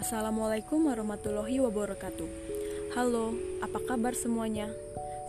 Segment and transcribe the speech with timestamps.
[0.00, 2.24] Assalamualaikum warahmatullahi wabarakatuh.
[2.96, 4.72] Halo, apa kabar semuanya?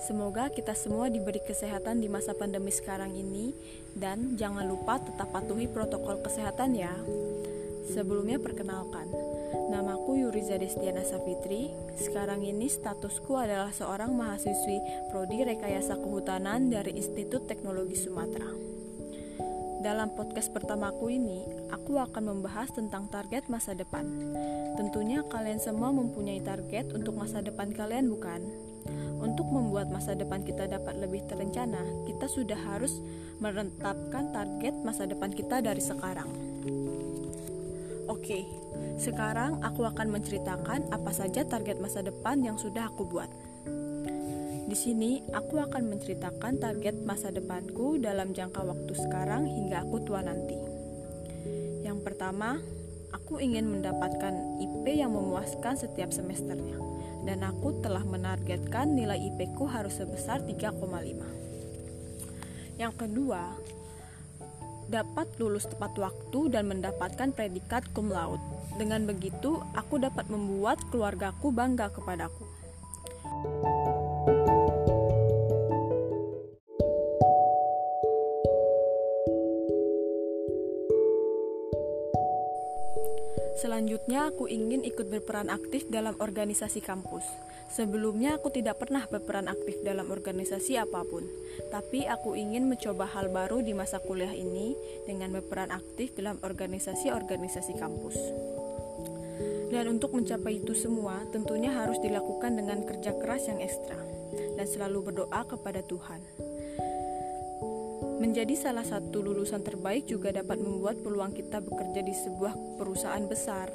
[0.07, 3.51] Semoga kita semua diberi kesehatan di masa pandemi sekarang ini
[3.99, 6.95] dan jangan lupa tetap patuhi protokol kesehatan ya.
[7.91, 9.11] Sebelumnya perkenalkan,
[9.75, 11.67] namaku Yuriza Destiana Safitri.
[11.99, 18.70] Sekarang ini statusku adalah seorang mahasiswi Prodi Rekayasa Kehutanan dari Institut Teknologi Sumatera.
[19.81, 21.41] Dalam podcast pertamaku ini,
[21.73, 24.05] aku akan membahas tentang target masa depan.
[24.77, 28.45] Tentunya kalian semua mempunyai target untuk masa depan kalian, bukan?
[29.17, 33.01] Untuk membuat masa depan kita dapat lebih terencana, kita sudah harus
[33.41, 36.29] menetapkan target masa depan kita dari sekarang.
[38.05, 38.45] Oke,
[39.01, 43.33] sekarang aku akan menceritakan apa saja target masa depan yang sudah aku buat.
[44.71, 50.23] Di sini, aku akan menceritakan target masa depanku dalam jangka waktu sekarang hingga aku tua
[50.23, 50.55] nanti.
[51.83, 52.55] Yang pertama,
[53.11, 54.31] aku ingin mendapatkan
[54.63, 56.79] IP yang memuaskan setiap semesternya,
[57.27, 62.79] dan aku telah menargetkan nilai IP ku harus sebesar 3,5.
[62.79, 63.51] Yang kedua,
[64.87, 68.39] dapat lulus tepat waktu dan mendapatkan predikat cum laude.
[68.79, 72.47] Dengan begitu, aku dapat membuat keluargaku bangga kepadaku.
[83.59, 87.23] Selanjutnya, aku ingin ikut berperan aktif dalam organisasi kampus.
[87.71, 91.23] Sebelumnya, aku tidak pernah berperan aktif dalam organisasi apa pun,
[91.71, 94.75] tapi aku ingin mencoba hal baru di masa kuliah ini
[95.07, 98.17] dengan berperan aktif dalam organisasi-organisasi kampus.
[99.71, 103.95] Dan untuk mencapai itu semua, tentunya harus dilakukan dengan kerja keras yang ekstra
[104.59, 106.19] dan selalu berdoa kepada Tuhan.
[108.21, 113.73] Menjadi salah satu lulusan terbaik juga dapat membuat peluang kita bekerja di sebuah perusahaan besar.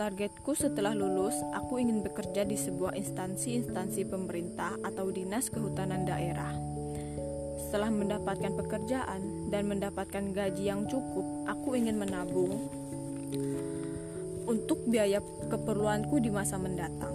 [0.00, 6.56] Targetku setelah lulus, aku ingin bekerja di sebuah instansi-instansi pemerintah atau dinas kehutanan daerah.
[7.60, 12.72] Setelah mendapatkan pekerjaan dan mendapatkan gaji yang cukup, aku ingin menabung
[14.48, 15.20] untuk biaya
[15.52, 17.12] keperluanku di masa mendatang.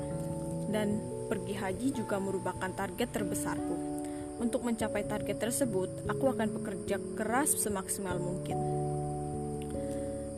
[0.69, 4.00] Dan pergi haji juga merupakan target terbesarku.
[4.41, 8.57] Untuk mencapai target tersebut, aku akan bekerja keras semaksimal mungkin.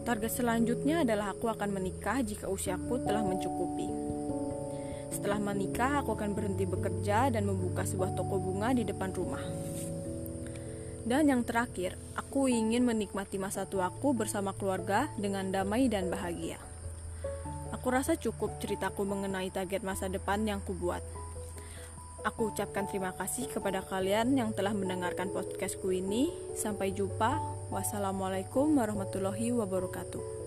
[0.03, 3.87] Target selanjutnya adalah aku akan menikah jika usiaku telah mencukupi.
[5.07, 9.39] Setelah menikah, aku akan berhenti bekerja dan membuka sebuah toko bunga di depan rumah.
[11.07, 16.59] Dan yang terakhir, aku ingin menikmati masa tuaku bersama keluarga dengan damai dan bahagia.
[17.71, 21.22] Aku rasa cukup ceritaku mengenai target masa depan yang kubuat.
[22.23, 26.31] Aku ucapkan terima kasih kepada kalian yang telah mendengarkan podcastku ini.
[26.55, 27.35] Sampai jumpa.
[27.67, 30.42] Wassalamualaikum warahmatullahi wabarakatuh.